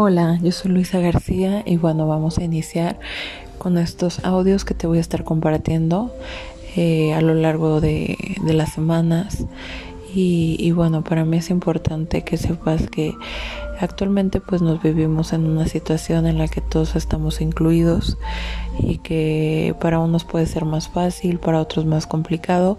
Hola, 0.00 0.38
yo 0.40 0.52
soy 0.52 0.70
Luisa 0.70 1.00
García 1.00 1.64
y 1.66 1.76
bueno, 1.76 2.06
vamos 2.06 2.38
a 2.38 2.44
iniciar 2.44 3.00
con 3.58 3.76
estos 3.76 4.24
audios 4.24 4.64
que 4.64 4.72
te 4.72 4.86
voy 4.86 4.98
a 4.98 5.00
estar 5.00 5.24
compartiendo 5.24 6.14
eh, 6.76 7.14
a 7.14 7.20
lo 7.20 7.34
largo 7.34 7.80
de, 7.80 8.16
las 8.44 8.74
semanas. 8.74 9.44
Y, 10.14 10.70
bueno, 10.70 11.02
para 11.02 11.24
mí 11.24 11.38
es 11.38 11.50
importante 11.50 12.22
que 12.22 12.36
sepas 12.36 12.88
que 12.88 13.12
actualmente 13.80 14.40
pues 14.40 14.62
nos 14.62 14.80
vivimos 14.80 15.32
en 15.32 15.44
una 15.46 15.66
situación 15.66 16.28
en 16.28 16.38
la 16.38 16.46
que 16.46 16.60
todos 16.60 16.94
estamos 16.94 17.40
incluidos 17.40 18.18
y 18.78 18.98
que 18.98 19.74
para 19.80 19.98
unos 19.98 20.22
puede 20.24 20.46
ser 20.46 20.64
más 20.64 20.88
fácil, 20.88 21.40
para 21.40 21.60
otros 21.60 21.86
más 21.86 22.06
complicado, 22.06 22.78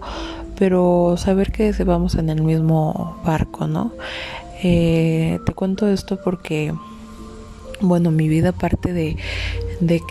pero 0.58 1.16
saber 1.18 1.52
que 1.52 1.70
vamos 1.84 2.14
en 2.14 2.30
el 2.30 2.42
mismo 2.42 3.18
barco, 3.26 3.66
¿no? 3.66 3.92
Eh, 4.62 5.38
te 5.44 5.52
cuento 5.52 5.86
esto 5.86 6.18
porque 6.22 6.72
bueno, 7.80 8.10
mi 8.10 8.28
vida 8.28 8.52
parte 8.52 8.92
de, 8.92 9.16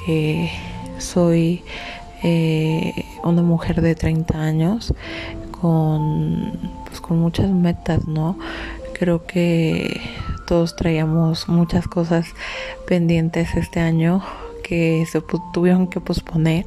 que 0.06 0.52
soy 0.98 1.64
eh, 2.24 3.06
una 3.24 3.42
mujer 3.42 3.82
de 3.82 3.96
30 3.96 4.38
años 4.40 4.94
con, 5.62 6.52
pues, 6.86 7.02
con 7.02 7.20
muchas 7.20 7.50
metas, 7.50 8.08
¿no? 8.08 8.38
Creo 8.94 9.26
que 9.26 10.02
todos 10.48 10.76
traíamos 10.76 11.48
muchas 11.48 11.88
cosas 11.88 12.26
pendientes 12.88 13.56
este 13.56 13.80
año 13.80 14.22
que 14.64 15.06
se 15.10 15.22
tuvieron 15.54 15.88
que 15.88 16.00
posponer 16.00 16.66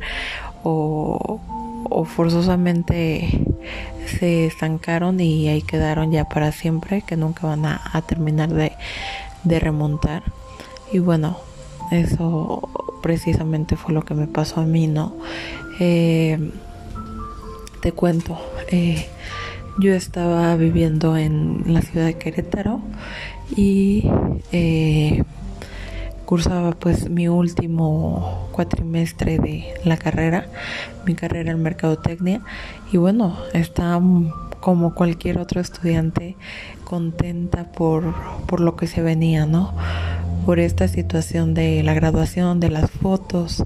o, 0.62 1.40
forzosamente 2.16 3.44
se 4.06 4.46
estancaron 4.46 5.20
y 5.20 5.48
ahí 5.48 5.62
quedaron 5.62 6.10
ya 6.10 6.24
para 6.24 6.50
siempre, 6.52 7.02
que 7.02 7.16
nunca 7.16 7.46
van 7.46 7.64
a, 7.66 8.02
terminar 8.06 8.48
de, 8.48 8.72
de 9.44 9.60
remontar. 9.60 10.22
Y 10.92 10.98
bueno, 10.98 11.38
eso 11.90 12.68
precisamente 13.02 13.76
fue 13.76 13.94
lo 13.94 14.02
que 14.02 14.14
me 14.14 14.26
pasó 14.26 14.60
a 14.60 14.64
mí, 14.64 14.86
¿no? 14.86 15.16
Eh, 15.80 16.38
te 17.80 17.92
cuento, 17.92 18.38
eh, 18.68 19.06
yo 19.78 19.94
estaba 19.94 20.54
viviendo 20.56 21.16
en 21.16 21.64
la 21.66 21.82
ciudad 21.82 22.06
de 22.06 22.14
Querétaro 22.14 22.80
y 23.56 24.08
eh, 24.52 25.24
cursaba 26.26 26.72
pues 26.72 27.10
mi 27.10 27.28
último 27.28 28.48
cuatrimestre 28.52 29.38
de 29.38 29.74
la 29.84 29.96
carrera, 29.96 30.46
mi 31.04 31.14
carrera 31.14 31.50
en 31.50 31.62
mercadotecnia 31.62 32.40
y 32.92 32.98
bueno, 32.98 33.36
estaba 33.52 34.00
como 34.60 34.94
cualquier 34.94 35.38
otro 35.38 35.60
estudiante 35.60 36.36
contenta 36.84 37.64
por, 37.72 38.14
por 38.46 38.60
lo 38.60 38.76
que 38.76 38.86
se 38.86 39.02
venía, 39.02 39.44
¿no? 39.44 39.74
Por 40.44 40.58
esta 40.58 40.88
situación 40.88 41.54
de 41.54 41.82
la 41.82 41.94
graduación, 41.94 42.60
de 42.60 42.70
las 42.70 42.90
fotos, 42.90 43.64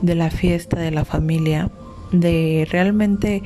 de 0.00 0.14
la 0.14 0.30
fiesta, 0.30 0.78
de 0.78 0.90
la 0.90 1.04
familia, 1.04 1.70
de 2.12 2.66
realmente 2.70 3.42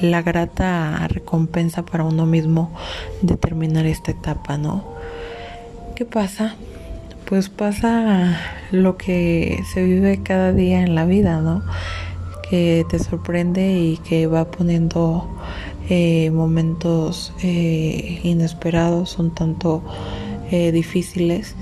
la 0.00 0.22
grata 0.22 1.06
recompensa 1.08 1.84
para 1.84 2.04
uno 2.04 2.26
mismo 2.26 2.72
de 3.22 3.36
terminar 3.36 3.86
esta 3.86 4.10
etapa, 4.10 4.58
¿no? 4.58 4.84
¿Qué 5.94 6.04
pasa? 6.04 6.56
Pues 7.24 7.48
pasa 7.48 8.38
lo 8.70 8.96
que 8.96 9.60
se 9.72 9.82
vive 9.82 10.22
cada 10.22 10.52
día 10.52 10.82
en 10.82 10.94
la 10.94 11.06
vida, 11.06 11.40
¿no? 11.40 11.62
Que 12.50 12.84
te 12.88 12.98
sorprende 12.98 13.72
y 13.78 13.96
que 13.96 14.26
va 14.26 14.50
poniendo 14.50 15.28
eh, 15.88 16.30
momentos 16.30 17.32
eh, 17.42 18.20
inesperados, 18.22 19.18
un 19.18 19.34
tanto 19.34 19.82
eh, 20.50 20.72
difíciles 20.72 21.54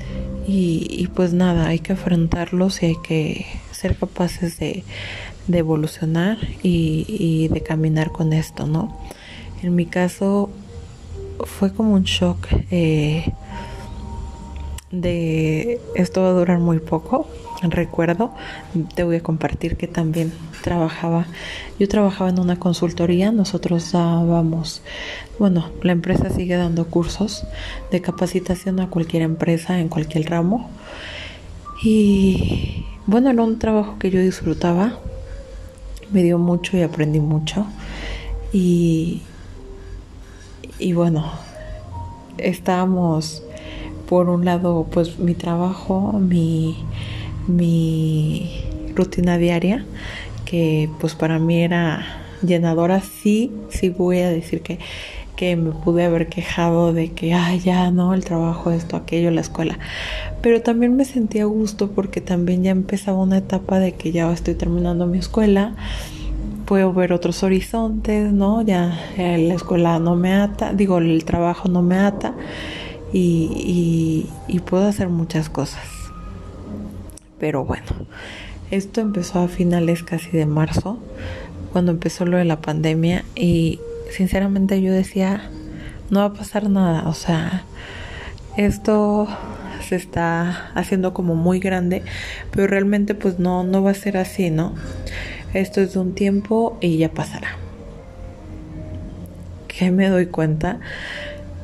y, 0.47 1.09
pues 1.15 1.33
nada, 1.33 1.69
hay 1.69 1.79
que 1.79 1.95
afrontarlos 1.95 2.83
y 2.83 2.87
hay 2.87 2.97
que 3.03 3.47
ser 3.73 3.97
capaces 3.97 4.59
de, 4.59 4.85
evolucionar 5.51 6.39
y, 6.63 7.49
de 7.49 7.63
caminar 7.63 8.11
con 8.13 8.33
esto, 8.33 8.67
¿no? 8.67 8.97
En 9.63 9.75
mi 9.75 9.87
caso 9.87 10.51
fue 11.45 11.73
como 11.73 11.95
un 11.95 12.05
shock 12.05 12.47
eh, 12.71 13.33
de 14.91 15.81
esto 15.95 16.23
va 16.23 16.29
a 16.29 16.33
durar 16.33 16.59
muy 16.59 16.79
poco. 16.79 17.27
Recuerdo, 17.71 18.33
te 18.95 19.05
voy 19.05 19.17
a 19.17 19.23
compartir 19.23 19.77
que 19.77 19.87
también 19.87 20.33
trabajaba, 20.63 21.27
yo 21.79 21.89
trabajaba 21.89 22.29
en 22.29 22.39
una 22.39 22.59
consultoría, 22.59 23.33
nosotros 23.33 23.93
dábamos, 23.93 24.83
bueno, 25.39 25.71
la 25.83 25.93
empresa 25.93 26.29
sigue 26.29 26.57
dando 26.57 26.87
cursos 26.87 27.47
de 27.91 28.03
capacitación 28.03 28.81
a 28.81 28.91
cualquier 28.91 29.23
empresa 29.23 29.81
en 29.81 29.89
cualquier 29.89 30.29
ramo. 30.29 30.69
Y 31.83 32.85
bueno, 33.07 33.31
era 33.31 33.43
un 33.43 33.59
trabajo 33.59 33.99
que 33.99 34.11
yo 34.11 34.21
disfrutaba, 34.21 34.99
me 36.13 36.23
dio 36.23 36.39
mucho 36.39 36.77
y 36.77 36.83
aprendí 36.83 37.21
mucho. 37.21 37.67
Y, 38.53 39.23
y 40.79 40.93
bueno, 40.93 41.33
estábamos 42.39 43.43
por 44.09 44.29
un 44.29 44.45
lado 44.45 44.87
pues 44.91 45.19
mi 45.19 45.35
trabajo, 45.35 46.13
mi, 46.13 46.77
mi 47.47 48.65
rutina 48.95 49.39
diaria, 49.39 49.85
que 50.45 50.89
pues 51.01 51.15
para 51.15 51.39
mí 51.39 51.63
era 51.63 52.05
llenadora, 52.43 53.01
sí, 53.01 53.51
sí 53.69 53.89
voy 53.89 54.21
a 54.21 54.31
decir 54.31 54.61
que, 54.61 54.79
que 55.37 55.57
me 55.57 55.73
pude 55.73 56.05
haber 56.05 56.29
quejado 56.29 56.93
de 56.93 57.13
que, 57.13 57.35
ay, 57.35 57.61
ya, 57.61 57.91
no, 57.91 58.15
el 58.15 58.25
trabajo, 58.25 58.71
esto, 58.71 58.97
aquello, 58.97 59.31
la 59.31 59.41
escuela. 59.41 59.79
Pero 60.43 60.63
también 60.63 60.97
me 60.97 61.05
sentía 61.05 61.43
a 61.43 61.47
gusto 61.47 61.91
porque 61.91 62.21
también 62.21 62.63
ya 62.63 62.71
empezaba 62.71 63.19
una 63.19 63.39
etapa 63.39 63.79
de 63.79 63.93
que 63.93 64.13
ya 64.13 64.31
estoy 64.31 64.55
terminando 64.55 65.07
mi 65.07 65.19
escuela, 65.19 65.75
puedo 66.65 66.93
ver 66.93 67.13
otros 67.13 67.43
horizontes, 67.43 68.33
¿no? 68.33 68.63
Ya 68.63 68.99
la 69.17 69.55
escuela 69.55 69.99
no 69.99 70.17
me 70.17 70.35
ata, 70.35 70.73
digo, 70.73 70.99
el 70.99 71.25
trabajo 71.25 71.69
no 71.69 71.83
me 71.83 71.97
ata 71.97 72.35
y, 73.13 74.27
puedo 74.67 74.87
hacer 74.87 75.09
muchas 75.09 75.49
cosas. 75.49 76.04
Pero 77.39 77.65
bueno, 77.65 77.87
esto 78.71 79.01
empezó 79.01 79.41
a 79.41 79.49
finales 79.49 80.03
casi 80.03 80.31
de 80.31 80.47
marzo, 80.47 80.99
cuando 81.73 81.93
empezó 81.93 82.25
lo 82.25 82.37
de 82.37 82.45
la 82.45 82.61
pandemia 82.61 83.25
y 83.35 83.81
sinceramente 84.11 84.81
yo 84.81 84.93
decía, 84.93 85.51
no 86.11 86.21
va 86.21 86.27
a 86.27 86.33
pasar 86.33 86.71
nada, 86.71 87.09
o 87.09 87.15
sea, 87.15 87.65
esto 88.57 89.27
se 89.87 89.97
está 89.97 90.71
haciendo 90.75 91.13
como 91.13 91.35
muy 91.35 91.59
grande, 91.59 92.03
pero 92.51 92.67
realmente 92.67 93.15
pues 93.15 93.39
no, 93.39 93.65
no 93.65 93.83
va 93.83 93.91
a 93.91 93.95
ser 93.95 94.17
así, 94.17 94.51
¿no? 94.51 94.75
Esto 95.53 95.81
es 95.81 95.95
de 95.95 96.01
un 96.01 96.15
tiempo 96.15 96.79
y 96.81 96.97
ya 96.97 97.11
pasará. 97.11 97.57
Que 99.69 99.91
me 99.91 100.09
doy 100.09 100.27
cuenta 100.27 100.81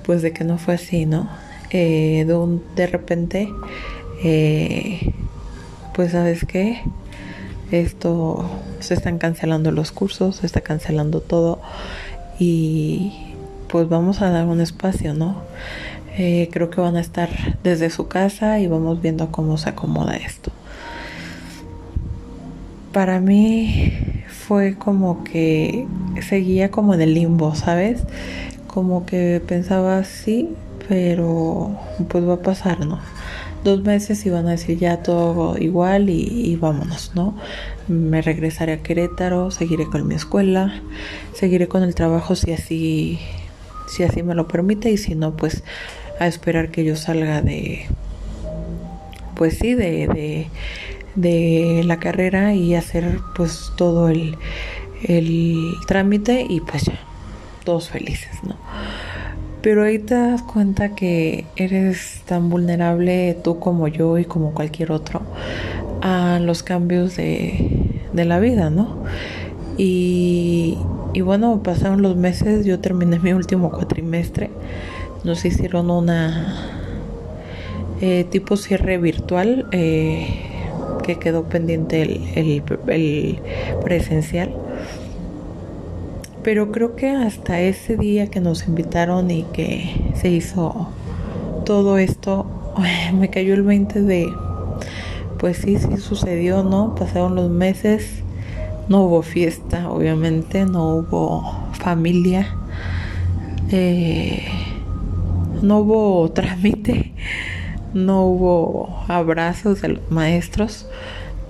pues 0.04 0.22
de 0.22 0.32
que 0.32 0.44
no 0.44 0.58
fue 0.58 0.75
así, 0.75 1.06
¿no? 1.06 1.28
Eh, 1.70 2.25
de, 2.26 2.58
de 2.75 2.87
repente, 2.87 3.48
eh, 4.25 5.12
pues 6.00 6.12
sabes 6.12 6.47
qué, 6.47 6.81
esto 7.72 8.49
se 8.78 8.94
están 8.94 9.19
cancelando 9.19 9.71
los 9.71 9.93
cursos, 9.93 10.37
se 10.37 10.47
está 10.47 10.62
cancelando 10.62 11.21
todo 11.21 11.61
y 12.38 13.34
pues 13.69 13.87
vamos 13.87 14.22
a 14.22 14.31
dar 14.31 14.47
un 14.47 14.62
espacio, 14.62 15.12
¿no? 15.12 15.43
Eh, 16.16 16.49
creo 16.50 16.71
que 16.71 16.81
van 16.81 16.97
a 16.97 17.03
estar 17.03 17.28
desde 17.62 17.91
su 17.91 18.09
casa 18.09 18.61
y 18.61 18.66
vamos 18.66 19.03
viendo 19.03 19.31
cómo 19.31 19.59
se 19.59 19.69
acomoda 19.69 20.16
esto. 20.16 20.50
Para 22.94 23.21
mí 23.21 23.93
fue 24.27 24.77
como 24.77 25.22
que 25.22 25.87
seguía 26.27 26.71
como 26.71 26.94
en 26.94 27.03
el 27.03 27.12
limbo, 27.12 27.55
¿sabes? 27.55 28.05
como 28.69 29.05
que 29.05 29.43
pensaba 29.47 30.03
sí, 30.05 30.49
pero 30.88 31.78
pues 32.08 32.26
va 32.26 32.37
a 32.37 32.43
pasar, 32.43 32.87
¿no? 32.87 33.00
Dos 33.65 33.83
meses 33.83 34.25
y 34.25 34.31
van 34.31 34.47
a 34.47 34.53
decir 34.53 34.79
ya 34.79 35.03
todo 35.03 35.59
igual 35.59 36.09
y, 36.09 36.57
vámonos, 36.57 37.12
¿no? 37.15 37.37
Me 37.89 38.23
regresaré 38.23 38.73
a 38.73 38.83
Querétaro, 38.83 39.51
seguiré 39.51 39.85
con 39.85 40.07
mi 40.09 40.15
escuela, 40.15 40.81
seguiré 41.35 41.69
con 41.69 41.83
el 41.83 41.95
trabajo 41.95 42.37
si 42.37 42.53
así, 42.53 43.19
si 43.87 44.03
así 44.03 44.23
me 44.23 44.35
lo 44.35 44.49
permite 44.49 44.91
y 44.91 44.97
si 44.97 45.15
no, 45.15 45.37
pues 45.37 45.62
a 46.19 46.27
esperar 46.27 46.71
que 46.71 46.85
yo 46.85 46.97
salga 46.97 47.43
de, 47.43 47.87
pues 49.37 49.59
sí, 49.59 49.75
de, 49.75 50.07
de, 50.07 50.49
de 51.15 51.83
la 51.85 51.99
carrera 51.99 52.55
y 52.55 52.75
hacer 52.75 53.21
pues 53.35 53.73
todo 53.77 54.09
el, 54.09 54.37
el 55.03 55.75
trámite 55.87 56.47
y 56.49 56.61
pues 56.61 56.85
ya 56.85 56.99
todos 57.65 57.91
felices, 57.91 58.43
¿no? 58.43 58.57
Pero 59.62 59.83
ahí 59.85 59.99
te 59.99 60.15
das 60.15 60.43
cuenta 60.43 60.95
que 60.95 61.45
eres 61.57 62.23
tan 62.27 62.49
vulnerable 62.49 63.37
tú 63.45 63.59
como 63.59 63.89
yo 63.89 64.17
y 64.19 64.25
como 64.25 64.53
cualquier 64.53 64.91
otro 64.91 65.21
a 66.01 66.39
los 66.41 66.62
cambios 66.62 67.17
de, 67.17 68.01
de 68.12 68.25
la 68.25 68.39
vida, 68.39 68.71
¿no? 68.71 69.05
Y, 69.77 70.79
y, 71.12 71.21
bueno, 71.21 71.62
pasaron 71.62 72.03
los 72.03 72.17
meses, 72.17 72.65
yo 72.65 72.81
terminé 72.81 73.19
mi 73.19 73.33
último 73.33 73.71
cuatrimestre, 73.71 74.51
nos 75.25 75.45
hicieron 75.45 75.91
una 75.91 76.71
eh, 78.01 78.25
tipo 78.31 78.57
cierre 78.57 78.97
virtual 78.97 79.67
eh, 79.73 80.27
que 81.03 81.19
quedó 81.19 81.45
pendiente 81.45 82.03
el, 82.03 82.62
el 82.89 83.39
presencial. 83.85 84.55
Pero 86.42 86.72
creo 86.72 86.96
que 86.96 87.10
hasta 87.10 87.60
ese 87.60 87.96
día 87.96 88.28
que 88.28 88.40
nos 88.40 88.66
invitaron 88.66 89.31
y 89.31 89.42
que 89.44 90.12
se 90.14 90.31
hizo 90.31 90.88
todo 91.66 91.98
esto, 91.98 92.46
me 93.14 93.28
cayó 93.28 93.54
el 93.54 93.62
20 93.62 94.02
de, 94.02 94.32
pues 95.38 95.58
sí, 95.58 95.76
sí 95.76 95.98
sucedió, 95.98 96.62
¿no? 96.62 96.94
Pasaron 96.94 97.34
los 97.34 97.50
meses, 97.50 98.22
no 98.88 99.02
hubo 99.02 99.22
fiesta, 99.22 99.90
obviamente, 99.90 100.64
no 100.64 100.96
hubo 100.96 101.69
familia, 101.75 102.56
eh, 103.70 104.42
no 105.60 105.81
hubo 105.81 106.31
trámite, 106.34 107.12
no 107.92 108.25
hubo 108.25 109.04
abrazos 109.08 109.82
de 109.82 109.88
los 109.88 110.10
maestros, 110.10 110.87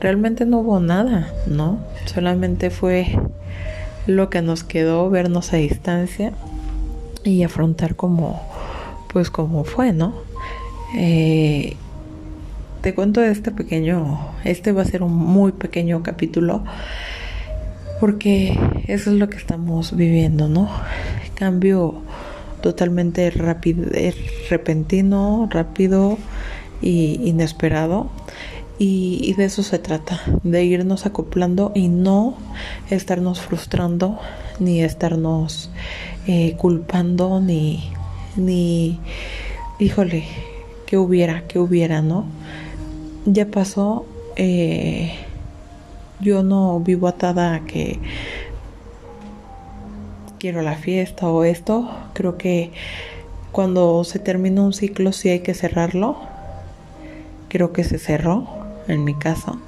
realmente 0.01 0.47
no 0.47 0.59
hubo 0.59 0.81
nada, 0.81 1.33
¿no? 1.47 1.79
Solamente 2.07 2.71
fue 2.71 3.17
lo 4.11 4.31
que 4.31 4.43
nos 4.43 4.65
quedó 4.65 5.09
vernos 5.11 5.53
a 5.53 5.57
distancia 5.57 6.33
y 7.25 7.43
afrontar 7.43 7.97
como 7.97 8.43
pues 9.13 9.31
como 9.31 9.65
fue, 9.65 9.93
¿no? 9.93 10.15
Eh, 10.97 11.77
te 12.81 12.95
cuento 12.95 13.23
este 13.23 13.51
pequeño, 13.51 14.19
este 14.45 14.73
va 14.73 14.83
a 14.83 14.85
ser 14.85 15.03
un 15.03 15.15
muy 15.15 15.53
pequeño 15.53 16.03
capítulo 16.03 16.65
porque 18.01 18.59
eso 18.87 19.11
es 19.11 19.17
lo 19.17 19.29
que 19.29 19.37
estamos 19.37 19.95
viviendo, 19.95 20.49
¿no? 20.49 20.71
Cambio 21.35 22.03
totalmente 22.63 23.31
rápido, 23.31 23.87
repentino, 24.49 25.49
rápido 25.51 26.19
y 26.81 27.21
inesperado 27.25 28.11
y, 28.83 29.35
de 29.35 29.45
eso 29.45 29.63
se 29.63 29.79
trata, 29.79 30.23
de 30.43 30.65
irnos 30.65 31.05
acoplando 31.05 31.71
y 31.75 31.89
no 31.89 32.35
estarnos 32.89 33.43
frustrando, 33.43 34.19
ni 34.59 34.83
estarnos 34.83 35.71
eh, 36.27 36.57
culpando, 36.57 37.41
ni, 37.41 37.93
ni, 38.37 38.99
híjole, 39.79 40.25
que 40.87 40.97
hubiera, 40.97 41.47
que 41.47 41.59
hubiera, 41.59 42.01
¿no? 42.01 42.25
Ya 43.27 43.49
pasó, 43.49 44.07
eh, 44.37 45.13
yo 46.19 46.43
no 46.43 46.81
vivo 46.81 47.07
atada 47.07 47.57
a 47.57 47.67
que 47.67 47.99
quiero 50.39 50.63
la 50.63 50.77
fiesta 50.77 51.29
o 51.29 51.45
esto, 51.45 51.91
creo 52.15 52.39
que 52.39 52.73
cuando 53.53 54.05
se 54.05 54.19
termina 54.19 54.63
un 54.63 54.73
ciclo 54.73 55.13
sí 55.13 55.29
hay 55.29 55.41
que 55.41 55.53
cerrarlo, 55.53 56.17
creo 57.51 57.75
que 57.75 57.85
se 57.85 57.99
cerró 57.99 58.60
en 58.89 59.05
mi 59.05 59.15
caso. 59.15 59.59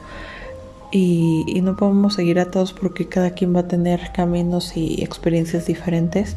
Y, 0.94 1.60
no 1.62 1.74
podemos 1.74 2.14
seguir 2.14 2.38
a 2.38 2.50
todos 2.50 2.74
porque 2.74 3.08
cada 3.08 3.30
quien 3.30 3.56
va 3.56 3.60
a 3.60 3.68
tener 3.68 4.10
caminos 4.12 4.76
y 4.76 5.02
experiencias 5.02 5.66
diferentes 5.66 6.36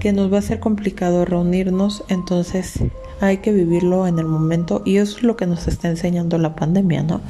que 0.00 0.12
nos 0.12 0.32
va 0.32 0.38
a 0.38 0.42
ser 0.42 0.58
complicado 0.58 1.24
reunirnos, 1.24 2.02
entonces 2.08 2.80
hay 3.20 3.38
que 3.38 3.52
vivirlo 3.52 4.08
en 4.08 4.18
el 4.18 4.26
momento 4.26 4.82
y 4.84 4.96
eso 4.96 5.18
es 5.18 5.22
lo 5.22 5.36
que 5.36 5.46
nos 5.46 5.68
está 5.68 5.88
enseñando 5.88 6.38
la 6.38 6.56
pandemia, 6.56 7.04
¿no? 7.04 7.20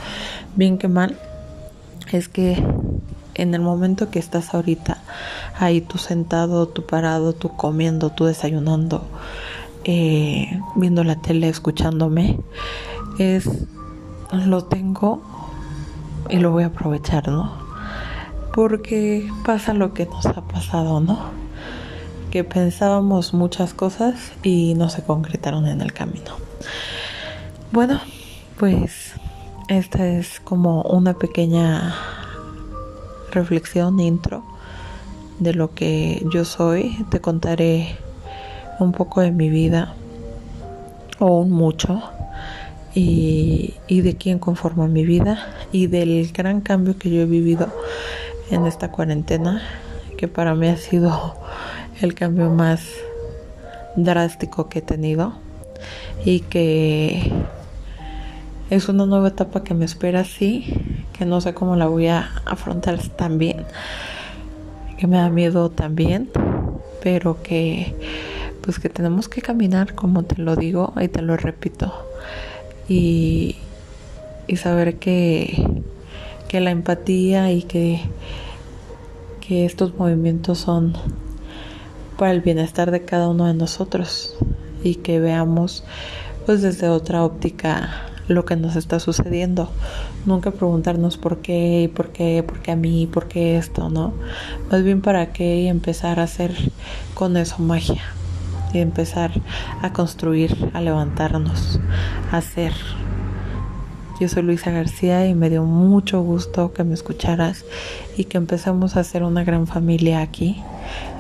Bien 0.57 0.79
que 0.79 0.89
mal, 0.89 1.19
es 2.13 2.29
que 2.29 2.65
en 3.35 3.55
el 3.55 3.61
momento 3.61 4.11
que 4.11 4.19
estás 4.19 4.55
ahorita 4.55 5.03
ahí 5.59 5.81
tú 5.81 5.99
sentado, 5.99 6.69
tú 6.69 6.87
parado, 6.87 7.33
tú 7.35 7.51
comiendo, 7.57 8.11
tú 8.11 8.25
desayunando, 8.25 9.07
eh, 9.85 10.61
viendo 10.77 11.05
la 11.05 11.17
tele, 11.17 11.49
escuchándome, 11.49 12.39
es 13.19 13.49
lo 14.33 14.65
tengo 14.65 15.21
y 16.29 16.39
lo 16.39 16.51
voy 16.51 16.65
a 16.65 16.67
aprovechar, 16.69 17.29
¿no? 17.29 17.53
Porque 18.55 19.29
pasa 19.45 19.75
lo 19.75 19.95
que 19.95 20.07
nos 20.07 20.27
ha 20.27 20.43
pasado, 20.43 21.01
¿no? 21.01 21.19
Que 22.31 22.45
pensábamos 22.45 23.35
muchas 23.35 23.75
cosas 23.75 24.33
y 24.43 24.75
no 24.75 24.89
se 24.89 25.03
concretaron 25.03 25.67
en 25.67 25.81
el 25.81 25.93
camino. 25.93 26.33
Bueno, 27.73 28.01
pues 28.59 29.15
esta 29.69 30.07
es 30.07 30.41
como 30.41 30.83
una 30.83 31.15
pequeña 31.15 31.95
reflexión 33.33 33.99
intro 34.01 34.45
de 35.41 35.55
lo 35.55 35.75
que 35.75 36.25
yo 36.33 36.45
soy. 36.45 37.05
Te 37.11 37.21
contaré 37.21 37.97
un 38.79 38.93
poco 38.93 39.21
de 39.21 39.33
mi 39.33 39.49
vida 39.49 39.95
o 41.19 41.39
un 41.39 41.51
mucho 41.51 42.03
y, 42.95 43.75
de 43.89 44.17
quién 44.17 44.39
conforma 44.39 44.87
mi 44.87 45.05
vida 45.05 45.55
y 45.73 45.87
del 45.87 46.31
gran 46.33 46.61
cambio 46.61 46.97
que 46.99 47.11
yo 47.11 47.23
he 47.23 47.27
vivido 47.27 47.69
en 48.51 48.67
esta 48.67 48.91
cuarentena, 48.91 49.63
que 50.17 50.29
para 50.29 50.55
mí 50.55 50.69
ha 50.69 50.77
sido 50.77 51.35
el 52.01 52.15
cambio 52.15 52.51
más 52.51 52.87
drástico 53.97 54.69
que 54.69 54.81
he 54.81 54.83
tenido 54.83 55.35
y 56.25 56.41
que 56.41 57.33
es 58.71 58.89
una 58.89 59.07
nueva 59.07 59.29
etapa 59.29 59.65
que 59.65 59.75
me 59.75 59.85
espera 59.85 60.25
sí, 60.25 60.75
que 61.17 61.27
no 61.27 61.41
sé 61.41 61.55
cómo 61.55 61.77
la 61.77 61.87
voy 61.87 62.09
a 62.09 62.31
afrontar 62.45 62.99
también, 63.09 63.65
que 64.99 65.07
me 65.07 65.17
da 65.17 65.31
miedo 65.31 65.71
también, 65.71 66.31
pero 67.03 67.43
que 67.43 67.95
pues 68.63 68.79
que 68.79 68.89
tenemos 68.89 69.29
que 69.29 69.43
caminar 69.43 69.95
como 69.95 70.23
te 70.23 70.41
lo 70.41 70.57
digo 70.57 70.95
y 70.99 71.09
te 71.09 71.21
lo 71.21 71.37
repito 71.37 71.93
y, 72.89 73.57
saber 74.57 74.99
que, 74.99 75.83
que 76.49 76.61
la 76.61 76.71
empatía 76.71 77.51
y 77.51 77.63
que, 77.63 78.01
que 79.41 79.65
estos 79.65 79.97
movimientos 79.97 80.59
son 80.59 80.95
para 82.17 82.31
el 82.31 82.41
bienestar 82.41 82.91
de 82.91 83.05
cada 83.05 83.29
uno 83.29 83.47
de 83.47 83.55
nosotros 83.55 84.37
y 84.85 84.97
que 84.97 85.19
veamos 85.19 85.83
pues 86.47 86.63
desde 86.63 86.89
otra 86.89 87.25
óptica 87.25 88.11
lo 88.29 88.45
que 88.45 88.57
nos 88.57 88.77
está 88.77 89.01
sucediendo. 89.01 89.71
Nunca 90.25 90.51
preguntarnos 90.51 91.17
por 91.19 91.39
qué, 91.39 91.91
por 91.95 92.11
qué, 92.11 92.43
por 92.47 92.61
qué 92.61 92.71
a 92.71 92.77
mí, 92.77 93.07
por 93.07 93.29
qué 93.29 93.59
esto, 93.59 93.91
¿no? 93.91 94.15
Más 94.71 94.83
bien 94.83 95.01
para 95.03 95.33
qué 95.33 95.63
y 95.63 95.69
empezar 95.69 96.21
a 96.21 96.25
hacer 96.25 96.55
con 97.15 97.37
eso 97.37 97.59
magia 97.59 98.03
y 98.75 98.81
empezar 98.81 99.31
a 99.83 99.93
construir, 99.93 100.71
a 100.75 100.81
levantarnos, 100.81 101.81
a 102.31 102.39
hacer. 102.39 102.73
Yo 104.21 104.29
soy 104.29 104.43
Luisa 104.43 104.71
García 104.71 105.27
y 105.27 105.35
me 105.35 105.51
dio 105.51 105.65
mucho 105.65 106.21
gusto 106.23 106.73
que 106.73 106.85
me 106.85 106.95
escucharas 106.95 107.65
y 108.17 108.25
que 108.25 108.37
empecemos 108.37 108.97
a 108.97 109.01
hacer 109.01 109.23
una 109.23 109.45
gran 109.45 109.67
familia 109.67 110.21
aquí 110.21 110.63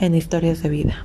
en 0.00 0.14
Historias 0.14 0.62
de 0.62 0.69
Vida. 0.69 1.05